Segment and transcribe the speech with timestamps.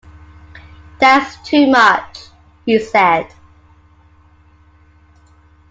[0.99, 2.25] “That’s too much,”
[2.65, 3.27] he said.